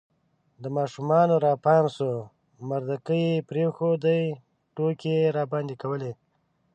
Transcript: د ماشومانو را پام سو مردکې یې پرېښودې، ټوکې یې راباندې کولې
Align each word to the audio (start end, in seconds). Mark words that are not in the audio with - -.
د 0.63 0.65
ماشومانو 0.77 1.35
را 1.45 1.53
پام 1.65 1.85
سو 1.97 2.09
مردکې 2.69 3.17
یې 3.25 3.45
پرېښودې، 3.49 4.19
ټوکې 4.75 5.11
یې 5.21 5.33
راباندې 5.37 5.75
کولې 5.81 6.11